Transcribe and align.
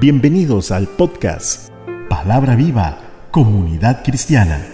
Bienvenidos 0.00 0.70
al 0.70 0.86
podcast 0.86 1.70
Palabra 2.08 2.54
Viva, 2.54 3.00
Comunidad 3.32 4.04
Cristiana. 4.04 4.64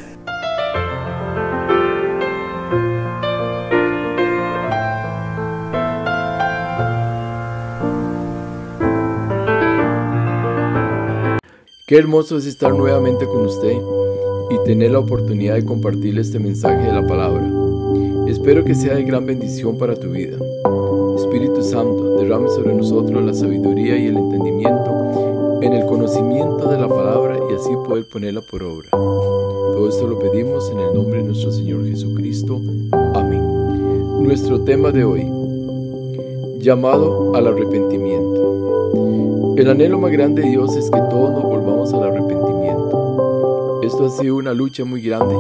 Qué 11.87 11.97
hermoso 11.97 12.37
es 12.37 12.45
estar 12.45 12.75
nuevamente 12.75 13.25
con 13.25 13.47
usted 13.47 13.79
y 14.51 14.65
tener 14.67 14.91
la 14.91 14.99
oportunidad 14.99 15.55
de 15.55 15.65
compartir 15.65 16.19
este 16.19 16.39
mensaje 16.39 16.87
de 16.87 16.93
la 16.93 17.07
palabra. 17.07 17.51
Espero 18.29 18.63
que 18.63 18.75
sea 18.75 18.95
de 18.97 19.05
gran 19.05 19.25
bendición 19.25 19.79
para 19.79 19.95
tu 19.95 20.11
vida. 20.11 20.37
Espíritu 21.17 21.63
Santo, 21.63 22.19
derrame 22.19 22.51
sobre 22.51 22.75
nosotros 22.75 23.25
la 23.25 23.33
sabiduría 23.33 23.97
y 23.97 24.09
el 24.09 24.19
entendimiento 24.19 25.04
en 25.65 25.73
el 25.73 25.87
conocimiento 25.87 26.69
de 26.69 26.79
la 26.79 26.89
palabra 26.89 27.39
y 27.51 27.55
así 27.55 27.71
poder 27.87 28.05
ponerla 28.05 28.43
por 28.43 28.63
obra. 28.63 28.91
Todo 28.91 29.89
esto 29.89 30.07
lo 30.07 30.19
pedimos 30.19 30.71
en 30.71 30.79
el 30.79 30.93
nombre 30.93 31.17
de 31.19 31.25
nuestro 31.25 31.51
Señor 31.51 31.87
Jesucristo. 31.87 32.61
Amén. 33.15 34.23
Nuestro 34.23 34.61
tema 34.61 34.93
de 34.93 35.05
hoy, 35.05 35.27
llamado 36.59 37.35
al 37.35 37.47
arrepentimiento. 37.47 39.55
El 39.57 39.71
anhelo 39.71 39.99
más 39.99 40.13
grande 40.13 40.43
de 40.43 40.51
Dios 40.51 40.77
es 40.77 40.91
que 40.91 41.01
todos 41.09 41.31
nos 41.31 41.45
volvamos 41.45 41.95
al 41.95 42.03
arrepentimiento. 42.03 43.81
Esto 43.83 44.05
ha 44.05 44.11
sido 44.11 44.37
una 44.37 44.53
lucha 44.53 44.85
muy 44.85 45.01
grande, 45.01 45.35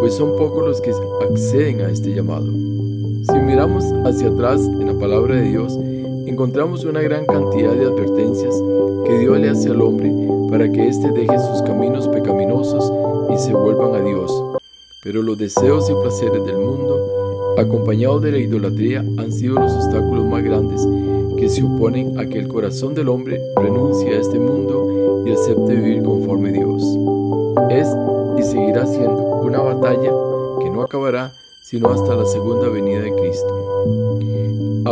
pues 0.00 0.14
son 0.14 0.36
pocos 0.36 0.66
los 0.66 0.82
que 0.82 0.92
acceden 1.30 1.80
a 1.80 1.88
este 1.88 2.14
llamado. 2.14 2.44
Si 2.44 3.38
miramos 3.38 3.84
hacia 4.04 4.28
atrás 4.28 4.60
en 4.60 4.86
la 4.86 4.94
palabra 4.94 5.36
de 5.36 5.48
Dios, 5.48 5.78
encontramos 6.26 6.84
una 6.84 7.00
gran 7.00 7.26
cantidad 7.26 7.72
de 7.72 7.86
advertencias 7.86 8.54
que 9.04 9.18
Dios 9.18 9.38
le 9.38 9.50
hace 9.50 9.70
al 9.70 9.80
hombre 9.80 10.12
para 10.50 10.70
que 10.70 10.88
éste 10.88 11.10
deje 11.10 11.38
sus 11.38 11.62
caminos 11.62 12.08
pecaminosos 12.08 12.92
y 13.32 13.38
se 13.38 13.52
vuelvan 13.52 13.94
a 13.94 14.04
Dios. 14.04 14.32
Pero 15.02 15.22
los 15.22 15.38
deseos 15.38 15.90
y 15.90 15.94
placeres 15.94 16.44
del 16.44 16.58
mundo, 16.58 17.54
acompañados 17.58 18.22
de 18.22 18.32
la 18.32 18.38
idolatría, 18.38 19.00
han 19.00 19.32
sido 19.32 19.58
los 19.58 19.72
obstáculos 19.72 20.24
más 20.26 20.42
grandes 20.44 20.86
que 21.36 21.48
se 21.48 21.62
oponen 21.62 22.18
a 22.18 22.26
que 22.26 22.38
el 22.38 22.48
corazón 22.48 22.94
del 22.94 23.08
hombre 23.08 23.40
renuncie 23.56 24.14
a 24.14 24.20
este 24.20 24.38
mundo 24.38 25.24
y 25.26 25.32
acepte 25.32 25.74
vivir 25.74 26.02
conforme 26.02 26.50
a 26.50 26.52
Dios. 26.52 26.82
Es 27.70 27.88
y 28.38 28.42
seguirá 28.42 28.86
siendo 28.86 29.40
una 29.42 29.60
batalla 29.60 30.12
que 30.60 30.70
no 30.70 30.82
acabará 30.82 31.32
sino 31.62 31.88
hasta 31.90 32.14
la 32.14 32.26
segunda 32.26 32.68
venida 32.68 33.00
de 33.00 33.14
Cristo. 33.14 34.31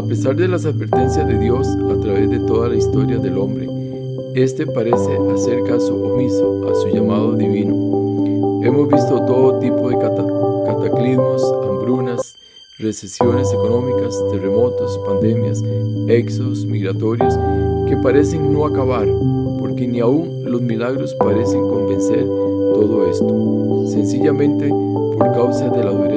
A 0.01 0.03
pesar 0.03 0.35
de 0.35 0.49
las 0.49 0.65
advertencias 0.65 1.29
de 1.29 1.39
Dios 1.39 1.69
a 1.69 2.01
través 2.01 2.31
de 2.31 2.39
toda 2.39 2.71
la 2.71 2.77
historia 2.77 3.19
del 3.19 3.37
hombre, 3.37 3.69
éste 4.35 4.67
parece 4.67 5.19
hacer 5.35 5.63
caso 5.65 5.95
omiso 5.95 6.67
a 6.71 6.75
su 6.75 6.89
llamado 6.89 7.35
divino. 7.35 8.63
Hemos 8.65 8.89
visto 8.89 9.23
todo 9.27 9.59
tipo 9.59 9.91
de 9.91 9.99
cataclismos, 9.99 11.43
hambrunas, 11.53 12.35
recesiones 12.79 13.53
económicas, 13.53 14.19
terremotos, 14.33 14.99
pandemias, 15.05 15.63
éxodos 16.09 16.65
migratorios 16.65 17.35
que 17.87 17.95
parecen 17.99 18.55
no 18.55 18.65
acabar, 18.65 19.07
porque 19.59 19.87
ni 19.87 20.01
aún 20.01 20.45
los 20.47 20.63
milagros 20.63 21.15
parecen 21.17 21.61
convencer 21.61 22.25
todo 22.25 23.07
esto. 23.07 23.87
Sencillamente 23.87 24.71
por 24.71 25.31
causa 25.35 25.69
de 25.69 25.85
la 25.85 25.91
dureza 25.91 26.10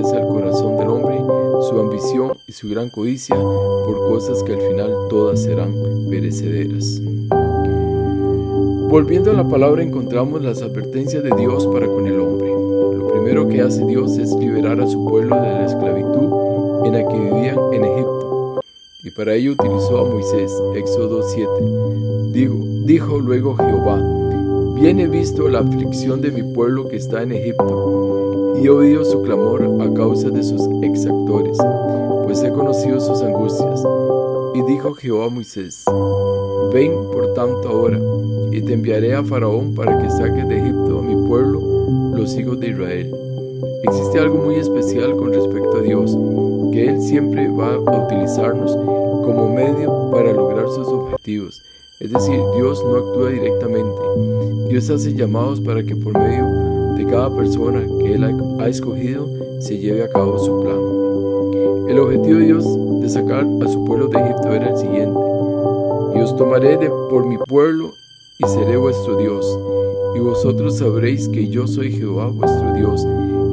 ambición 1.94 2.38
y 2.48 2.52
su 2.52 2.70
gran 2.70 2.90
codicia, 2.90 3.36
por 3.36 4.08
cosas 4.08 4.42
que 4.44 4.54
al 4.54 4.62
final 4.62 4.92
todas 5.10 5.44
serán 5.44 5.74
perecederas. 6.10 7.00
Volviendo 8.90 9.32
a 9.32 9.34
la 9.36 9.48
palabra 9.48 9.84
encontramos 9.84 10.42
las 10.42 10.62
advertencias 10.64 11.24
de 11.24 11.32
Dios 11.36 11.68
para 11.68 11.88
con 11.88 12.08
el 12.08 12.20
hombre. 12.20 12.50
Lo 12.98 13.08
primero 13.10 13.48
que 13.48 13.62
hace 13.62 13.86
Dios 13.86 14.18
es 14.18 14.34
liberar 14.34 14.82
a 14.82 14.88
su 14.88 15.06
pueblo 15.06 15.36
de 15.36 15.42
la 15.42 15.66
esclavitud 15.66 16.86
en 16.86 16.94
la 16.94 17.08
que 17.08 17.20
vivían 17.20 17.60
en 17.72 17.86
Egipto. 17.86 18.62
Y 19.04 19.12
para 19.12 19.36
ello 19.36 19.52
utilizó 19.52 20.00
a 20.00 20.10
Moisés, 20.10 20.52
Éxodo 20.76 21.22
7. 21.22 21.48
Digo, 22.32 22.56
dijo 22.86 23.20
luego 23.20 23.56
Jehová, 23.56 24.02
bien 24.76 25.00
he 25.00 25.08
visto 25.08 25.48
la 25.48 25.60
aflicción 25.60 26.22
de 26.22 26.32
mi 26.32 26.42
pueblo 26.42 26.88
que 26.88 26.96
está 26.96 27.22
en 27.22 27.34
Egipto 27.34 28.23
y 28.62 28.66
he 28.66 28.70
oído 28.70 29.04
su 29.04 29.22
clamor 29.22 29.64
a 29.82 29.94
causa 29.94 30.30
de 30.30 30.44
sus 30.44 30.62
exactores, 30.82 31.58
pues 32.26 32.44
he 32.44 32.52
conocido 32.52 33.00
sus 33.00 33.22
angustias. 33.22 33.84
Y 34.56 34.62
dijo 34.64 34.94
Jehová 34.94 35.26
a 35.26 35.30
Moisés, 35.30 35.84
Ven 36.72 36.94
por 37.12 37.34
tanto 37.34 37.68
ahora, 37.68 38.00
y 38.52 38.62
te 38.62 38.74
enviaré 38.74 39.16
a 39.16 39.24
Faraón 39.24 39.74
para 39.74 39.98
que 39.98 40.10
saques 40.10 40.48
de 40.48 40.58
Egipto 40.60 41.00
a 41.00 41.02
mi 41.02 41.28
pueblo, 41.28 41.60
los 42.16 42.36
hijos 42.38 42.60
de 42.60 42.70
Israel. 42.70 43.16
Existe 43.84 44.20
algo 44.20 44.38
muy 44.38 44.56
especial 44.56 45.16
con 45.16 45.34
respecto 45.34 45.78
a 45.78 45.82
Dios, 45.82 46.18
que 46.72 46.88
Él 46.90 47.02
siempre 47.02 47.48
va 47.50 47.76
a 47.76 48.06
utilizarnos 48.06 48.76
como 48.76 49.54
medio 49.54 50.10
para 50.12 50.32
lograr 50.32 50.68
sus 50.68 50.88
objetivos. 50.88 51.62
Es 52.00 52.12
decir, 52.12 52.40
Dios 52.56 52.84
no 52.84 52.96
actúa 52.96 53.30
directamente. 53.30 54.02
Dios 54.70 54.90
hace 54.90 55.14
llamados 55.14 55.62
para 55.62 55.84
que 55.84 55.96
por 55.96 56.18
medio 56.18 56.73
de 56.96 57.06
cada 57.06 57.30
persona 57.36 57.82
que 58.00 58.14
Él 58.14 58.24
ha 58.60 58.68
escogido 58.68 59.28
se 59.60 59.78
lleve 59.78 60.04
a 60.04 60.10
cabo 60.10 60.38
su 60.40 60.62
plan. 60.62 61.90
El 61.90 62.00
objetivo 62.00 62.40
de 62.40 62.46
Dios 62.46 62.66
de 63.02 63.10
sacar 63.10 63.46
a 63.46 63.68
su 63.68 63.86
pueblo 63.86 64.08
de 64.08 64.20
Egipto 64.20 64.52
era 64.52 64.70
el 64.70 64.78
siguiente. 64.78 65.20
Y 66.16 66.20
os 66.20 66.36
tomaré 66.36 66.78
de, 66.78 66.90
por 67.10 67.26
mi 67.26 67.38
pueblo 67.38 67.92
y 68.40 68.48
seré 68.48 68.78
vuestro 68.78 69.18
Dios. 69.18 69.60
Y 70.16 70.20
vosotros 70.20 70.78
sabréis 70.78 71.28
que 71.30 71.48
yo 71.48 71.68
soy 71.68 71.92
Jehová 71.92 72.28
vuestro 72.28 72.74
Dios, 72.74 73.06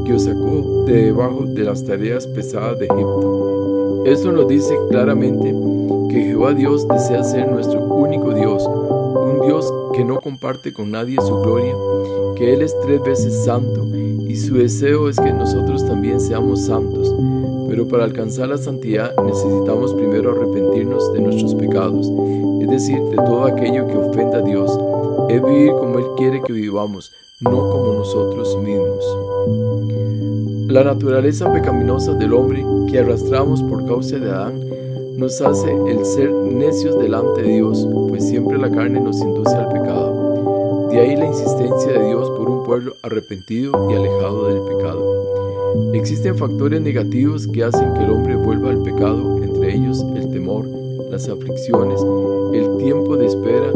que 0.05 0.15
os 0.15 0.25
sacó 0.25 0.85
de 0.87 1.07
debajo 1.07 1.45
de 1.45 1.65
las 1.65 1.85
tareas 1.85 2.27
pesadas 2.27 2.79
de 2.79 2.87
Egipto. 2.87 4.03
Esto 4.07 4.33
nos 4.33 4.49
dice 4.49 4.75
claramente 4.89 5.55
que 6.09 6.23
Jehová 6.23 6.55
Dios 6.55 6.87
desea 6.89 7.23
ser 7.25 7.51
nuestro 7.51 7.81
único 7.81 8.33
Dios, 8.33 8.67
un 8.67 9.47
Dios 9.47 9.73
que 10.01 10.05
no 10.07 10.19
comparte 10.19 10.73
con 10.73 10.91
nadie 10.91 11.19
su 11.21 11.43
gloria, 11.43 11.75
que 12.35 12.55
Él 12.55 12.63
es 12.63 12.75
tres 12.81 13.03
veces 13.03 13.45
santo 13.45 13.87
y 14.27 14.35
su 14.35 14.55
deseo 14.55 15.11
es 15.11 15.21
que 15.21 15.31
nosotros 15.31 15.85
también 15.85 16.23
seamos 16.23 16.63
santos. 16.65 17.15
Pero 17.69 17.87
para 17.87 18.05
alcanzar 18.05 18.49
la 18.49 18.57
santidad 18.57 19.15
necesitamos 19.23 19.93
primero 19.93 20.33
arrepentirnos 20.33 21.13
de 21.13 21.21
nuestros 21.21 21.55
pecados, 21.55 22.11
es 22.63 22.71
decir, 22.71 22.99
de 22.99 23.17
todo 23.17 23.45
aquello 23.45 23.87
que 23.89 23.97
ofenda 23.99 24.39
a 24.39 24.41
Dios. 24.43 24.71
Es 25.29 25.45
vivir 25.45 25.73
como 25.73 25.99
Él 25.99 26.07
quiere 26.17 26.41
que 26.41 26.55
vivamos, 26.55 27.13
no 27.41 27.69
como 27.69 27.93
nosotros 27.93 28.57
mismos. 28.57 29.05
La 30.73 30.83
naturaleza 30.83 31.53
pecaminosa 31.53 32.15
del 32.15 32.33
hombre 32.33 32.65
que 32.91 33.01
arrastramos 33.01 33.63
por 33.63 33.85
causa 33.85 34.17
de 34.17 34.31
Adán 34.31 34.61
nos 35.21 35.39
hace 35.43 35.71
el 35.87 36.03
ser 36.07 36.33
necios 36.33 36.99
delante 36.99 37.43
de 37.43 37.57
Dios, 37.57 37.87
pues 38.09 38.27
siempre 38.27 38.57
la 38.57 38.71
carne 38.71 39.01
nos 39.01 39.21
induce 39.21 39.55
al 39.55 39.69
pecado. 39.69 40.89
De 40.91 40.99
ahí 40.99 41.15
la 41.15 41.27
insistencia 41.27 41.93
de 41.93 42.07
Dios 42.07 42.31
por 42.31 42.49
un 42.49 42.65
pueblo 42.65 42.97
arrepentido 43.03 43.91
y 43.91 43.95
alejado 43.97 44.47
del 44.47 44.63
pecado. 44.63 45.93
Existen 45.93 46.39
factores 46.39 46.81
negativos 46.81 47.47
que 47.47 47.63
hacen 47.63 47.93
que 47.93 48.05
el 48.05 48.11
hombre 48.13 48.35
vuelva 48.35 48.71
al 48.71 48.83
pecado, 48.83 49.43
entre 49.43 49.75
ellos 49.75 50.03
el 50.17 50.31
temor, 50.31 50.65
las 51.11 51.29
aflicciones, 51.29 52.01
el 52.55 52.79
tiempo 52.79 53.19
de 53.19 53.27
espera 53.27 53.69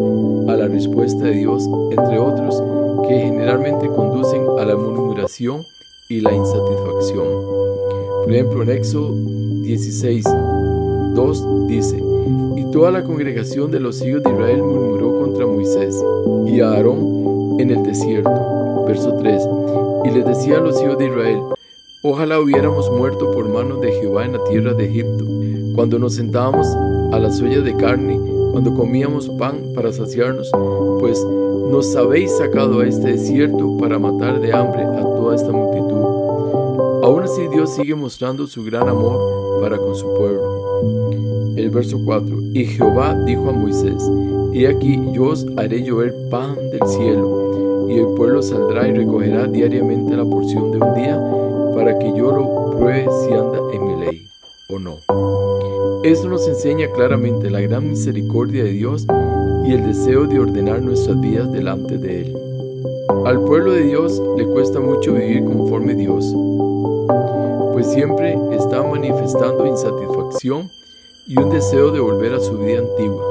a 0.48 0.56
la 0.56 0.66
respuesta 0.66 1.24
de 1.24 1.32
Dios, 1.32 1.68
entre 1.90 2.18
otros, 2.18 2.62
que 3.06 3.18
generalmente 3.18 3.86
conducen 3.88 4.46
a 4.58 4.64
la 4.64 4.76
murmuración 4.76 5.66
y 6.08 6.22
la 6.22 6.32
insatisfacción. 6.32 7.26
Por 8.24 8.32
ejemplo, 8.32 8.62
en 8.62 8.70
Éxodo 8.70 9.12
16, 9.62 10.24
2 11.14 11.66
dice, 11.68 12.02
y 12.56 12.64
toda 12.72 12.90
la 12.90 13.04
congregación 13.04 13.70
de 13.70 13.80
los 13.80 14.04
hijos 14.04 14.22
de 14.22 14.30
Israel 14.30 14.62
murmuró 14.62 15.20
contra 15.20 15.46
Moisés 15.46 16.02
y 16.46 16.60
a 16.60 16.70
Aarón 16.70 17.56
en 17.58 17.70
el 17.70 17.82
desierto. 17.82 18.30
Verso 18.86 19.14
3, 19.14 19.48
y 20.04 20.10
les 20.10 20.26
decía 20.26 20.58
a 20.58 20.60
los 20.60 20.82
hijos 20.82 20.98
de 20.98 21.06
Israel, 21.06 21.40
ojalá 22.02 22.38
hubiéramos 22.40 22.90
muerto 22.90 23.30
por 23.30 23.48
manos 23.48 23.80
de 23.80 23.92
Jehová 23.92 24.26
en 24.26 24.32
la 24.32 24.44
tierra 24.44 24.74
de 24.74 24.86
Egipto, 24.86 25.24
cuando 25.74 25.98
nos 25.98 26.14
sentábamos 26.14 26.66
a 27.12 27.18
las 27.18 27.40
ollas 27.40 27.64
de 27.64 27.74
carne, 27.76 28.20
cuando 28.52 28.74
comíamos 28.74 29.28
pan 29.30 29.72
para 29.74 29.92
saciarnos, 29.92 30.50
pues 31.00 31.24
nos 31.70 31.96
habéis 31.96 32.36
sacado 32.36 32.80
a 32.80 32.86
este 32.86 33.12
desierto 33.12 33.76
para 33.78 33.98
matar 33.98 34.40
de 34.40 34.52
hambre 34.52 34.82
a 34.82 35.02
toda 35.02 35.34
esta 35.34 35.50
multitud. 35.50 37.02
Aún 37.02 37.22
así 37.22 37.48
Dios 37.48 37.74
sigue 37.74 37.94
mostrando 37.94 38.46
su 38.46 38.62
gran 38.64 38.88
amor 38.88 39.60
para 39.60 39.78
con 39.78 39.94
su 39.94 40.06
pueblo. 40.14 40.63
El 41.56 41.70
verso 41.70 42.00
4. 42.04 42.36
Y 42.52 42.64
Jehová 42.64 43.14
dijo 43.24 43.48
a 43.48 43.52
Moisés, 43.52 44.02
He 44.52 44.66
aquí 44.66 45.00
yo 45.12 45.28
os 45.28 45.46
haré 45.56 45.82
llover 45.82 46.14
pan 46.30 46.56
del 46.70 46.86
cielo, 46.88 47.86
y 47.88 47.98
el 47.98 48.06
pueblo 48.16 48.42
saldrá 48.42 48.88
y 48.88 48.92
recogerá 48.92 49.46
diariamente 49.46 50.16
la 50.16 50.24
porción 50.24 50.72
de 50.72 50.78
un 50.78 50.94
día, 50.94 51.20
para 51.74 51.98
que 51.98 52.08
yo 52.16 52.32
lo 52.32 52.70
pruebe 52.76 53.06
si 53.22 53.32
anda 53.32 53.58
en 53.72 53.86
mi 53.86 54.04
ley 54.04 54.28
o 54.68 54.78
no. 54.78 54.98
Esto 56.02 56.28
nos 56.28 56.46
enseña 56.48 56.88
claramente 56.90 57.50
la 57.50 57.60
gran 57.60 57.88
misericordia 57.88 58.64
de 58.64 58.70
Dios 58.70 59.06
y 59.64 59.72
el 59.72 59.86
deseo 59.86 60.26
de 60.26 60.38
ordenar 60.38 60.82
nuestras 60.82 61.20
vidas 61.20 61.50
delante 61.52 61.98
de 61.98 62.22
Él. 62.22 62.36
Al 63.24 63.40
pueblo 63.40 63.72
de 63.72 63.84
Dios 63.84 64.20
le 64.36 64.44
cuesta 64.44 64.80
mucho 64.80 65.14
vivir 65.14 65.44
conforme 65.44 65.94
Dios, 65.94 66.34
pues 67.72 67.86
siempre 67.92 68.38
está 68.52 68.82
manifestando 68.82 69.66
insatisfacción 69.66 70.70
y 71.26 71.38
un 71.38 71.50
deseo 71.50 71.90
de 71.90 72.00
volver 72.00 72.34
a 72.34 72.40
su 72.40 72.58
vida 72.58 72.80
antigua. 72.80 73.24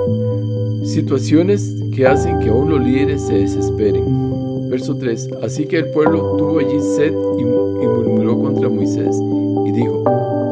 Situaciones 0.84 1.76
que 1.94 2.08
hacen 2.08 2.40
que 2.40 2.50
aún 2.50 2.70
los 2.70 2.82
líderes 2.82 3.22
se 3.22 3.36
desesperen. 3.36 4.70
Verso 4.70 4.96
3. 4.96 5.30
Así 5.44 5.66
que 5.66 5.78
el 5.78 5.90
pueblo 5.92 6.36
tuvo 6.38 6.60
allí 6.60 6.80
sed 6.80 7.14
y, 7.38 7.44
murmuró 7.44 8.40
contra 8.40 8.70
Moisés 8.70 9.16
y 9.66 9.72
dijo, 9.72 10.04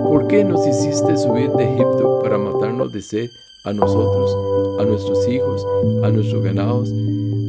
¿por 0.08 0.28
qué 0.28 0.44
nos 0.44 0.66
hiciste 0.68 1.18
subir 1.18 1.50
de 1.52 1.64
Egipto 1.64 2.20
para 2.22 2.38
matarnos 2.38 2.92
de 2.92 3.02
sed 3.02 3.32
a 3.64 3.74
nosotros, 3.74 4.38
a 4.80 4.86
nuestros 4.86 5.28
hijos, 5.28 5.66
a 6.04 6.10
nuestros 6.10 6.44
ganados? 6.44 6.92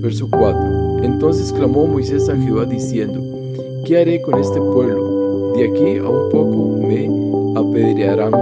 Verso 0.00 0.28
4. 0.30 1.02
Entonces 1.02 1.52
clamó 1.52 1.86
Moisés 1.86 2.28
a 2.28 2.36
Jehová 2.36 2.64
diciendo, 2.64 3.20
¿qué 3.84 4.00
haré 4.00 4.22
con 4.22 4.38
este 4.40 4.60
pueblo? 4.60 5.52
De 5.54 5.68
aquí 5.68 5.98
a 5.98 6.08
un 6.08 6.30
poco 6.30 6.78
me 6.80 7.06
apedrearán 7.60 8.32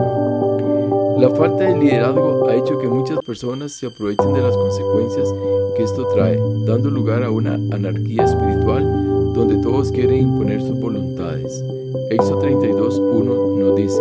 la 1.20 1.28
falta 1.28 1.64
de 1.64 1.76
liderazgo 1.76 2.49
ha 2.49 2.55
hecho 2.55 2.78
que 2.78 2.88
muchas 2.88 3.19
personas 3.19 3.72
se 3.72 3.87
aprovechen 3.87 4.32
de 4.32 4.40
las 4.40 4.56
consecuencias 4.56 5.28
que 5.76 5.82
esto 5.82 6.06
trae, 6.14 6.40
dando 6.64 6.90
lugar 6.90 7.22
a 7.25 7.31
una 7.31 7.55
anarquía 7.55 8.25
espiritual 8.25 9.34
donde 9.34 9.58
todos 9.58 9.93
quieren 9.93 10.17
imponer 10.17 10.62
sus 10.62 10.81
voluntades. 10.81 11.62
Éxodo 12.08 12.40
32.1 12.40 13.58
nos 13.58 13.76
dice, 13.76 14.00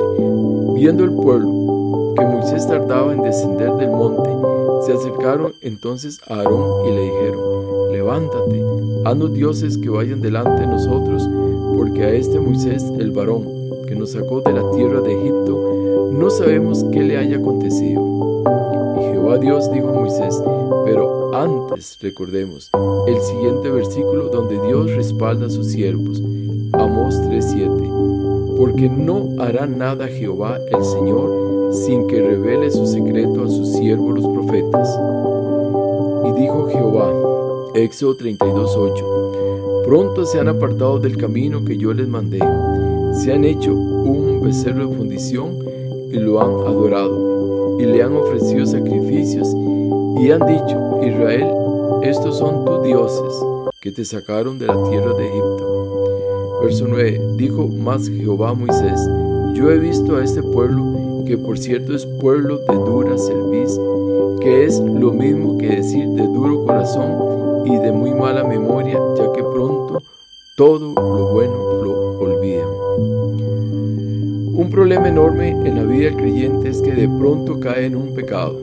viendo 0.75 1.03
el 1.03 1.11
pueblo 1.11 2.13
que 2.15 2.23
Moisés 2.25 2.65
tardaba 2.65 3.11
en 3.11 3.21
descender 3.21 3.73
del 3.73 3.89
monte, 3.89 4.29
se 4.85 4.93
acercaron 4.93 5.53
entonces 5.59 6.21
a 6.25 6.35
Aarón 6.35 6.87
y 6.87 6.95
le 6.95 7.01
dijeron, 7.01 7.91
levántate, 7.91 8.63
haznos 9.03 9.33
dioses 9.33 9.77
que 9.77 9.89
vayan 9.89 10.21
delante 10.21 10.61
de 10.61 10.67
nosotros, 10.67 11.29
porque 11.75 12.01
a 12.01 12.13
este 12.13 12.39
Moisés 12.39 12.85
el 12.97 13.11
varón 13.11 13.45
que 13.87 13.95
nos 13.95 14.11
sacó 14.11 14.39
de 14.39 14.53
la 14.53 14.71
tierra 14.71 15.01
de 15.01 15.19
Egipto, 15.19 15.68
no 16.11 16.29
sabemos 16.29 16.85
qué 16.91 17.01
le 17.01 17.17
haya 17.17 17.37
acontecido. 17.37 18.43
Y 18.99 19.03
Jehová 19.11 19.37
Dios 19.37 19.71
dijo 19.71 19.89
a 19.89 19.93
Moisés, 19.93 20.41
pero 20.85 21.33
antes 21.33 21.97
recordemos 22.01 22.69
el 23.07 23.19
siguiente 23.21 23.69
versículo 23.69 24.29
donde 24.29 24.59
Dios 24.67 24.91
respalda 24.91 25.45
a 25.45 25.49
sus 25.49 25.67
siervos, 25.67 26.21
Amós 26.73 27.15
3:7, 27.21 28.55
porque 28.57 28.89
no 28.89 29.35
hará 29.39 29.65
nada 29.67 30.07
Jehová 30.07 30.57
el 30.71 30.83
Señor 30.83 31.73
sin 31.73 32.07
que 32.07 32.21
revele 32.21 32.71
su 32.71 32.87
secreto 32.87 33.43
a 33.43 33.49
sus 33.49 33.73
siervos 33.73 34.19
los 34.19 34.27
profetas. 34.27 34.99
Y 36.25 36.41
dijo 36.41 36.67
Jehová, 36.67 37.13
Éxodo 37.75 38.15
32:8, 38.15 39.83
pronto 39.85 40.25
se 40.25 40.39
han 40.39 40.47
apartado 40.47 40.99
del 40.99 41.17
camino 41.17 41.63
que 41.63 41.77
yo 41.77 41.93
les 41.93 42.07
mandé, 42.07 42.39
se 43.13 43.31
han 43.31 43.43
hecho 43.43 43.73
un 43.73 44.41
becerro 44.41 44.87
de 44.87 44.95
fundición 44.95 45.68
y 46.11 46.17
lo 46.17 46.41
han 46.41 46.67
adorado, 46.67 47.79
y 47.79 47.85
le 47.85 48.01
han 48.01 48.15
ofrecido 48.15 48.65
sacrificios, 48.65 49.47
y 50.19 50.31
han 50.31 50.45
dicho, 50.47 50.99
Israel, 51.03 51.47
estos 52.03 52.37
son 52.37 52.65
tus 52.65 52.83
dioses, 52.83 53.33
que 53.79 53.91
te 53.91 54.03
sacaron 54.03 54.59
de 54.59 54.67
la 54.67 54.83
tierra 54.89 55.13
de 55.13 55.27
Egipto. 55.27 56.59
Verso 56.61 56.85
9, 56.87 57.35
dijo 57.37 57.67
más 57.67 58.09
Jehová 58.09 58.49
a 58.49 58.53
Moisés, 58.53 58.99
yo 59.53 59.71
he 59.71 59.77
visto 59.77 60.17
a 60.17 60.23
este 60.23 60.41
pueblo, 60.41 61.23
que 61.25 61.37
por 61.37 61.57
cierto 61.57 61.95
es 61.95 62.05
pueblo 62.05 62.57
de 62.57 62.75
dura 62.75 63.17
cerviz, 63.17 63.79
que 64.41 64.65
es 64.65 64.79
lo 64.79 65.11
mismo 65.11 65.57
que 65.57 65.67
decir 65.67 66.07
de 66.09 66.23
duro 66.23 66.65
corazón 66.65 67.65
y 67.65 67.77
de 67.77 67.91
muy 67.91 68.13
mala 68.13 68.43
memoria, 68.43 68.99
ya 69.15 69.31
que 69.31 69.43
pronto 69.43 70.01
todo 70.55 70.93
lo 70.95 71.27
bueno 71.33 71.68
problema 74.79 75.09
enorme 75.09 75.49
en 75.49 75.75
la 75.75 75.83
vida 75.83 76.05
del 76.05 76.15
creyente 76.15 76.69
es 76.69 76.81
que 76.81 76.93
de 76.93 77.09
pronto 77.09 77.59
cae 77.59 77.87
en 77.87 77.97
un 77.97 78.13
pecado, 78.13 78.57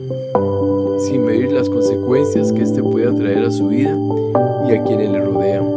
sin 0.97 1.23
medir 1.23 1.51
las 1.51 1.69
consecuencias 1.69 2.51
que 2.51 2.63
éste 2.63 2.81
puede 2.81 3.11
traer 3.11 3.45
a 3.45 3.51
su 3.51 3.67
vida 3.67 3.95
y 4.67 4.71
a 4.71 4.83
quienes 4.83 5.11
le 5.11 5.23
rodean. 5.23 5.69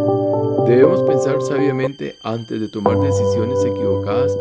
Debemos 0.66 1.02
pensar 1.02 1.42
sabiamente 1.42 2.16
antes 2.22 2.58
de 2.58 2.68
tomar 2.68 2.98
decisiones 3.00 3.62
equivocadas 3.66 4.34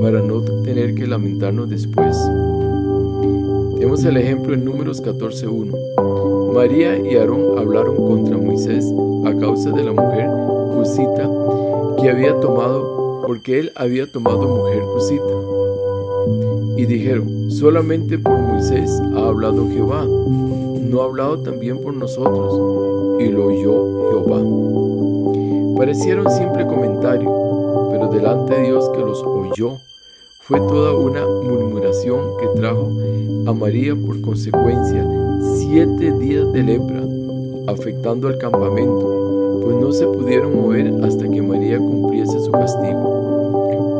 para 0.00 0.22
no 0.22 0.40
tener 0.40 0.94
que 0.94 1.06
lamentarnos 1.06 1.68
después. 1.68 2.16
Tenemos 3.74 4.02
el 4.06 4.16
ejemplo 4.16 4.54
en 4.54 4.64
Números 4.64 5.02
14.1. 5.02 6.54
María 6.54 6.96
y 6.96 7.14
Aarón 7.16 7.58
hablaron 7.58 7.96
contra 7.96 8.38
Moisés 8.38 8.90
a 9.26 9.38
causa 9.38 9.70
de 9.70 9.84
la 9.84 9.92
mujer 9.92 10.30
cusita 10.74 11.28
que 12.00 12.08
había 12.08 12.40
tomado 12.40 13.01
porque 13.26 13.60
él 13.60 13.72
había 13.74 14.10
tomado 14.10 14.48
mujer 14.48 14.82
cusita. 14.92 15.24
Y 16.76 16.86
dijeron, 16.86 17.50
solamente 17.50 18.18
por 18.18 18.38
Moisés 18.38 18.90
ha 19.14 19.28
hablado 19.28 19.68
Jehová, 19.68 20.04
no 20.04 21.00
ha 21.00 21.04
hablado 21.04 21.38
también 21.38 21.78
por 21.78 21.94
nosotros. 21.94 23.20
Y 23.20 23.28
lo 23.28 23.46
oyó 23.46 24.10
Jehová. 24.10 25.76
Pareciera 25.76 26.22
un 26.22 26.30
simple 26.30 26.66
comentario, 26.66 27.88
pero 27.90 28.08
delante 28.08 28.54
de 28.54 28.62
Dios 28.68 28.88
que 28.90 29.00
los 29.00 29.22
oyó, 29.22 29.78
fue 30.40 30.58
toda 30.58 30.94
una 30.94 31.24
murmuración 31.24 32.36
que 32.40 32.60
trajo 32.60 32.90
a 33.46 33.52
María 33.52 33.94
por 33.94 34.20
consecuencia 34.20 35.06
siete 35.58 36.12
días 36.18 36.52
de 36.52 36.62
lepra, 36.62 37.02
afectando 37.66 38.28
al 38.28 38.38
campamento, 38.38 39.60
pues 39.62 39.76
no 39.76 39.92
se 39.92 40.06
pudieron 40.06 40.54
mover 40.54 40.92
hasta 41.04 41.28
que 41.28 41.42
María 41.42 41.78
cumpliese 41.78 42.40
su 42.40 42.50
castigo. 42.50 43.11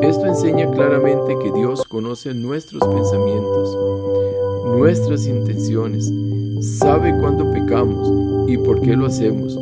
Esto 0.03 0.27
enseña 0.27 0.69
claramente 0.69 1.39
que 1.39 1.53
Dios 1.53 1.85
conoce 1.85 2.35
nuestros 2.35 2.83
pensamientos, 2.89 3.79
nuestras 4.67 5.29
intenciones, 5.29 6.13
sabe 6.61 7.17
cuándo 7.21 7.49
pecamos 7.53 8.13
y 8.49 8.59
por 8.59 8.81
qué 8.81 8.97
lo 8.97 9.07
hacemos. 9.07 9.57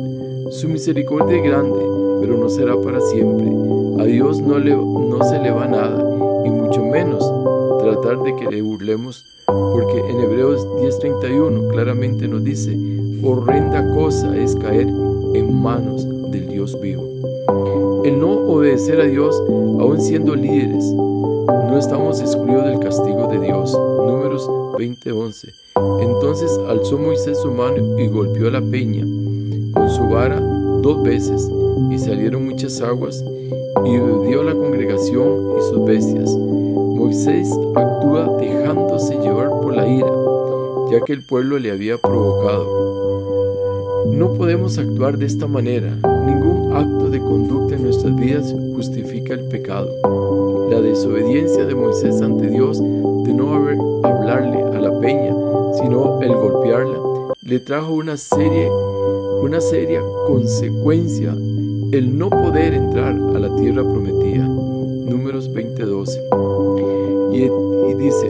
Su 0.49 0.67
misericordia 0.67 1.37
es 1.37 1.43
grande, 1.43 1.79
pero 2.19 2.37
no 2.37 2.49
será 2.49 2.75
para 2.75 2.99
siempre. 3.01 3.51
A 3.99 4.05
Dios 4.05 4.41
no, 4.41 4.57
le, 4.57 4.75
no 4.75 5.23
se 5.23 5.39
le 5.39 5.51
va 5.51 5.67
nada, 5.67 6.03
y 6.43 6.49
mucho 6.49 6.83
menos 6.85 7.23
tratar 7.79 8.23
de 8.23 8.35
que 8.35 8.47
le 8.47 8.63
burlemos, 8.63 9.23
porque 9.45 9.99
en 10.09 10.21
Hebreos 10.21 10.67
10:31 10.81 11.69
claramente 11.69 12.27
nos 12.27 12.43
dice, 12.43 12.75
horrenda 13.23 13.93
cosa 13.93 14.35
es 14.35 14.55
caer 14.55 14.87
en 14.87 15.61
manos 15.61 16.07
del 16.31 16.47
Dios 16.49 16.81
vivo. 16.81 17.03
El 18.03 18.19
no 18.19 18.40
obedecer 18.61 19.01
a 19.01 19.05
Dios, 19.05 19.35
aun 19.79 19.99
siendo 19.99 20.35
líderes, 20.35 20.85
no 20.93 21.79
estamos 21.79 22.21
excluidos 22.21 22.65
del 22.65 22.77
castigo 22.77 23.27
de 23.27 23.39
Dios. 23.39 23.73
Números 23.73 24.47
20:11. 24.77 25.51
Entonces 25.99 26.59
alzó 26.69 26.99
Moisés 26.99 27.39
su 27.39 27.49
mano 27.49 27.97
y 27.97 28.07
golpeó 28.07 28.51
la 28.51 28.61
peña 28.61 29.03
con 29.73 29.89
su 29.89 30.07
vara 30.07 30.39
dos 30.83 31.01
veces, 31.01 31.49
y 31.89 31.97
salieron 31.97 32.45
muchas 32.45 32.81
aguas, 32.81 33.25
y 33.83 33.97
bebió 33.97 34.43
la 34.43 34.53
congregación 34.53 35.57
y 35.57 35.61
sus 35.63 35.83
bestias. 35.83 36.29
Moisés 36.29 37.49
actúa 37.73 38.37
dejándose 38.39 39.17
llevar 39.17 39.49
por 39.49 39.75
la 39.75 39.87
ira, 39.87 40.13
ya 40.91 41.01
que 41.03 41.13
el 41.13 41.23
pueblo 41.23 41.57
le 41.57 41.71
había 41.71 41.97
provocado. 41.97 43.00
No 44.11 44.33
podemos 44.33 44.77
actuar 44.77 45.17
de 45.17 45.25
esta 45.25 45.47
manera. 45.47 45.95
Ningún 46.25 46.73
acto 46.73 47.09
de 47.09 47.19
conducta 47.19 47.75
en 47.75 47.83
nuestras 47.83 48.15
vidas 48.15 48.53
justifica 48.75 49.33
el 49.33 49.45
pecado. 49.45 50.67
La 50.69 50.81
desobediencia 50.81 51.65
de 51.65 51.75
Moisés 51.75 52.21
ante 52.21 52.49
Dios 52.49 52.79
de 52.79 53.33
no 53.33 53.53
haber 53.55 53.77
hablarle 54.03 54.63
a 54.63 54.79
la 54.81 54.99
peña, 54.99 55.33
sino 55.81 56.21
el 56.21 56.35
golpearla, 56.35 56.97
le 57.43 57.59
trajo 57.59 57.93
una 57.93 58.17
serie, 58.17 58.69
una 59.41 59.59
seria 59.61 60.01
consecuencia 60.27 61.35
el 61.91 62.17
no 62.17 62.29
poder 62.29 62.73
entrar 62.73 63.13
a 63.13 63.39
la 63.39 63.55
tierra 63.55 63.83
prometida. 63.83 64.43
Números 64.45 65.51
20:12. 65.53 66.19
Y, 67.33 67.43
y 67.91 67.93
dice, 67.95 68.27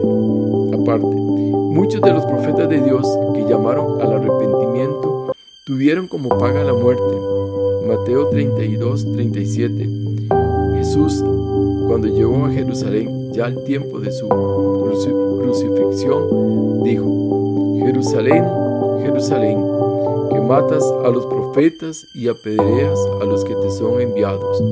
aparte, 0.74 1.06
muchos 1.06 2.00
de 2.00 2.12
los 2.12 2.24
profetas 2.26 2.68
de 2.68 2.80
Dios 2.82 3.06
que 3.34 3.44
llamaron 3.48 4.00
al 4.00 4.12
arrepentimiento 4.12 5.11
tuvieron 5.72 6.06
como 6.06 6.28
paga 6.28 6.62
la 6.64 6.74
muerte. 6.74 7.02
Mateo 7.88 8.28
32, 8.28 9.10
37. 9.10 9.88
Jesús, 10.74 11.24
cuando 11.88 12.08
llegó 12.08 12.44
a 12.44 12.50
Jerusalén, 12.50 13.32
ya 13.32 13.46
al 13.46 13.64
tiempo 13.64 13.98
de 13.98 14.12
su 14.12 14.28
crucifixión, 14.28 16.82
dijo, 16.84 17.78
Jerusalén, 17.86 18.44
Jerusalén, 19.00 19.64
que 20.30 20.40
matas 20.42 20.84
a 21.06 21.08
los 21.08 21.24
profetas 21.24 22.06
y 22.12 22.28
apedreas 22.28 22.98
a 23.22 23.24
los 23.24 23.42
que 23.42 23.54
te 23.54 23.70
son 23.70 24.02
enviados. 24.02 24.62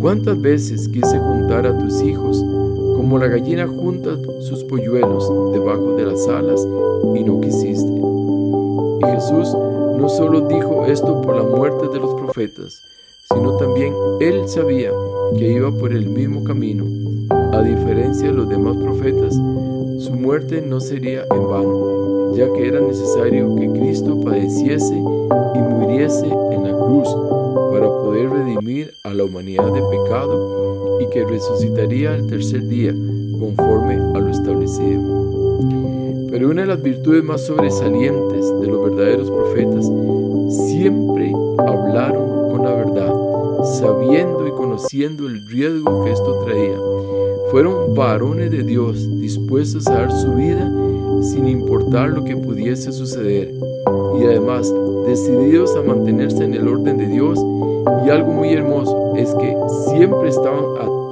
¿Cuántas 0.00 0.40
veces 0.40 0.88
quise 0.88 1.18
juntar 1.18 1.66
a 1.66 1.78
tus 1.78 2.00
hijos 2.00 2.42
como 2.96 3.18
la 3.18 3.28
gallina 3.28 3.66
junta 3.66 4.16
sus 4.40 4.64
polluelos 4.64 5.30
debajo 5.52 5.94
de 5.96 6.06
las 6.06 6.26
alas, 6.26 6.66
y 7.14 7.22
no 7.22 7.38
quisiste. 7.42 7.92
Y 9.02 9.14
Jesús 9.14 9.54
no 9.96 10.08
solo 10.08 10.42
dijo 10.42 10.86
esto 10.86 11.20
por 11.22 11.36
la 11.36 11.42
muerte 11.42 11.88
de 11.88 11.98
los 11.98 12.14
profetas, 12.14 12.82
sino 13.32 13.56
también 13.56 13.94
él 14.20 14.48
sabía 14.48 14.90
que 15.36 15.52
iba 15.52 15.70
por 15.70 15.92
el 15.92 16.06
mismo 16.06 16.44
camino. 16.44 16.84
A 17.52 17.62
diferencia 17.62 18.28
de 18.28 18.34
los 18.34 18.48
demás 18.48 18.76
profetas, 18.76 19.34
su 19.34 20.12
muerte 20.12 20.62
no 20.62 20.80
sería 20.80 21.24
en 21.30 21.48
vano, 21.48 22.34
ya 22.34 22.52
que 22.52 22.68
era 22.68 22.80
necesario 22.80 23.56
que 23.56 23.70
Cristo 23.70 24.20
padeciese 24.20 24.94
y 24.94 25.58
muriese 25.58 26.26
en 26.26 26.64
la 26.64 26.72
cruz 26.72 27.08
para 27.72 27.86
poder 27.88 28.30
redimir 28.30 28.94
a 29.02 29.14
la 29.14 29.24
humanidad 29.24 29.72
de 29.72 29.82
pecado 29.82 30.98
y 31.00 31.06
que 31.08 31.24
resucitaría 31.24 32.14
al 32.14 32.26
tercer 32.26 32.66
día 32.68 32.92
conforme 33.38 33.94
a 33.94 34.20
lo 34.20 34.28
establecido. 34.28 35.35
Pero 36.36 36.50
una 36.50 36.60
de 36.60 36.68
las 36.68 36.82
virtudes 36.82 37.24
más 37.24 37.46
sobresalientes 37.46 38.60
de 38.60 38.66
los 38.66 38.90
verdaderos 38.90 39.30
profetas 39.30 39.86
siempre 40.68 41.32
hablaron 41.66 42.50
con 42.50 42.62
la 42.62 42.74
verdad, 42.74 43.64
sabiendo 43.64 44.46
y 44.46 44.50
conociendo 44.50 45.28
el 45.28 45.46
riesgo 45.46 46.04
que 46.04 46.12
esto 46.12 46.44
traía. 46.44 46.76
Fueron 47.50 47.94
varones 47.94 48.50
de 48.50 48.64
Dios 48.64 49.18
dispuestos 49.18 49.86
a 49.86 49.94
dar 49.94 50.12
su 50.12 50.34
vida 50.34 50.70
sin 51.22 51.48
importar 51.48 52.10
lo 52.10 52.22
que 52.22 52.36
pudiese 52.36 52.92
suceder 52.92 53.54
y 54.20 54.24
además 54.24 54.70
decididos 55.06 55.74
a 55.74 55.82
mantenerse 55.84 56.44
en 56.44 56.52
el 56.52 56.68
orden 56.68 56.98
de 56.98 57.06
Dios 57.06 57.38
y 58.04 58.10
algo 58.10 58.30
muy 58.30 58.52
hermoso 58.52 59.14
es 59.16 59.32
que 59.36 59.56
siempre 59.88 60.28
estaban 60.28 60.64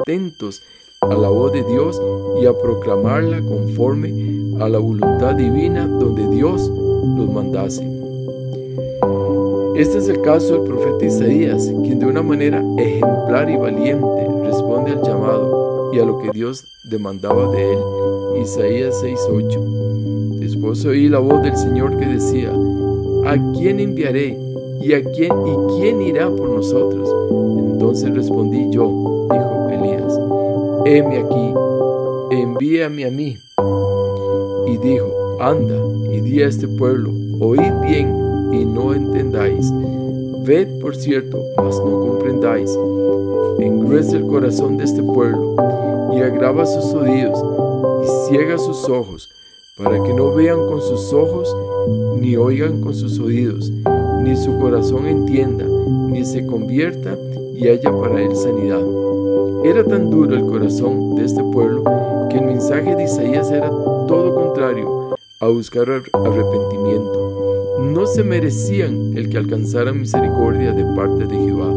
atentos 0.03 0.61
a 1.01 1.15
la 1.15 1.31
voz 1.31 1.51
de 1.51 1.63
Dios 1.65 1.99
y 2.43 2.45
a 2.45 2.53
proclamarla 2.53 3.41
conforme 3.41 4.34
a 4.61 4.69
la 4.69 4.79
voluntad 4.79 5.35
divina 5.35 5.87
donde 5.87 6.29
Dios 6.29 6.71
los 7.17 7.31
mandase. 7.31 7.87
Este 9.77 9.99
es 9.99 10.09
el 10.09 10.21
caso 10.21 10.55
del 10.55 10.63
profeta 10.63 11.05
Isaías, 11.05 11.71
quien 11.83 11.99
de 11.99 12.07
una 12.07 12.23
manera 12.23 12.63
ejemplar 12.79 13.51
y 13.51 13.57
valiente 13.57 14.29
responde 14.45 14.93
al 14.93 15.03
llamado 15.03 15.91
y 15.93 15.99
a 15.99 16.05
lo 16.05 16.19
que 16.19 16.31
Dios 16.33 16.65
demandaba 16.85 17.51
de 17.51 17.73
él. 17.73 17.79
Isaías 18.43 19.03
6:8. 19.03 20.39
Después 20.39 20.85
oí 20.85 21.09
la 21.09 21.19
voz 21.19 21.43
del 21.43 21.57
Señor 21.57 21.97
que 21.99 22.07
decía, 22.07 22.51
¿a 23.27 23.53
quién 23.53 23.81
enviaré? 23.81 24.39
¿Y 24.81 24.93
a 24.93 25.03
quién 25.03 25.33
y 25.47 25.79
quién 25.79 26.03
irá 26.03 26.29
por 26.31 26.51
nosotros? 26.51 27.09
Entonces 27.73 28.15
respondí 28.15 28.69
yo, 28.71 29.27
dijo 29.31 29.69
Elías, 29.71 30.21
heme 30.85 31.19
aquí, 31.19 31.55
envíame 32.31 33.07
a 33.07 33.11
mí. 33.11 33.39
Y 34.75 34.77
dijo, 34.79 35.07
anda 35.39 35.77
y 36.13 36.21
di 36.21 36.43
a 36.43 36.49
este 36.49 36.67
pueblo, 36.67 37.13
oíd 37.39 37.73
bien 37.83 38.09
y 38.53 38.65
no 38.65 38.93
entendáis. 38.93 39.73
Ved, 40.45 40.81
por 40.81 40.97
cierto, 40.97 41.39
mas 41.57 41.79
no 41.79 42.01
comprendáis. 42.01 42.77
Engruece 43.61 44.17
el 44.17 44.27
corazón 44.27 44.77
de 44.77 44.83
este 44.83 45.01
pueblo 45.01 45.55
y 46.13 46.23
agrava 46.23 46.67
sus 46.67 46.93
oídos 46.93 47.39
y 48.03 48.29
ciega 48.29 48.59
sus 48.59 48.89
ojos, 48.89 49.31
para 49.77 50.03
que 50.03 50.13
no 50.13 50.35
vean 50.35 50.59
con 50.67 50.81
sus 50.81 51.13
ojos, 51.13 51.57
ni 52.19 52.35
oigan 52.35 52.81
con 52.81 52.97
sus 52.97 53.21
oídos, 53.21 53.71
ni 54.25 54.35
su 54.35 54.59
corazón 54.59 55.07
entienda, 55.07 55.67
ni 56.09 56.25
se 56.25 56.45
convierta 56.47 57.17
y 57.55 57.69
haya 57.69 57.93
para 57.93 58.21
él 58.21 58.35
sanidad. 58.35 58.83
Era 59.65 59.85
tan 59.85 60.11
duro 60.11 60.35
el 60.35 60.45
corazón 60.47 61.15
de 61.15 61.27
este 61.27 61.45
pueblo 61.45 61.85
que 62.29 62.39
el 62.39 62.47
mensaje 62.47 62.97
de 62.97 63.05
Isaías 63.05 63.53
era 63.53 63.71
a 65.41 65.49
buscar 65.49 65.91
arrepentimiento 66.13 67.75
no 67.81 68.07
se 68.07 68.23
merecían 68.23 69.17
el 69.17 69.29
que 69.29 69.39
alcanzaran 69.39 70.01
misericordia 70.01 70.73
de 70.73 70.85
parte 70.95 71.27
de 71.27 71.37
Jehová. 71.37 71.73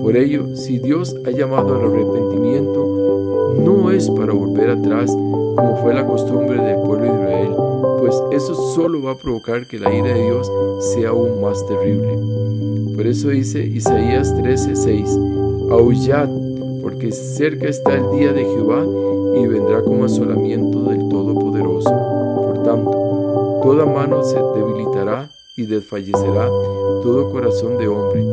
Por 0.00 0.16
ello, 0.16 0.54
si 0.54 0.78
Dios 0.78 1.16
ha 1.26 1.30
llamado 1.30 1.74
al 1.74 1.86
arrepentimiento, 1.86 3.56
no 3.64 3.90
es 3.90 4.08
para 4.10 4.32
volver 4.32 4.70
atrás 4.70 5.10
como 5.10 5.76
fue 5.82 5.92
la 5.92 6.06
costumbre 6.06 6.62
del 6.62 6.76
pueblo 6.82 7.12
de 7.12 7.20
Israel, 7.20 7.50
pues 7.98 8.14
eso 8.30 8.54
solo 8.54 9.02
va 9.02 9.12
a 9.12 9.18
provocar 9.18 9.66
que 9.66 9.80
la 9.80 9.92
ira 9.92 10.14
de 10.14 10.22
Dios 10.22 10.50
sea 10.94 11.08
aún 11.08 11.40
más 11.42 11.66
terrible. 11.66 12.16
Por 12.94 13.08
eso 13.08 13.30
dice 13.30 13.66
Isaías 13.66 14.32
13:6, 14.36 15.18
Aullad, 15.72 16.28
porque 16.80 17.10
cerca 17.10 17.68
está 17.68 17.94
el 17.96 18.16
día 18.16 18.32
de 18.32 18.44
Jehová 18.44 18.86
y 19.36 19.46
vendrá 19.46 19.82
como 19.82 20.04
asolamiento 20.04 20.84
del 20.84 21.08
Todopoderoso. 21.08 21.47
Toda 23.68 23.84
mano 23.84 24.22
se 24.22 24.38
debilitará 24.56 25.28
y 25.54 25.66
desfallecerá 25.66 26.46
todo 27.02 27.30
corazón 27.30 27.76
de 27.76 27.86
hombre, 27.86 28.24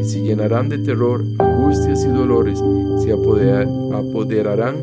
y 0.00 0.04
se 0.04 0.22
llenarán 0.22 0.68
de 0.68 0.78
terror, 0.78 1.20
angustias 1.40 2.04
y 2.04 2.08
dolores, 2.10 2.62
se 3.02 3.10
apoderarán 3.10 4.76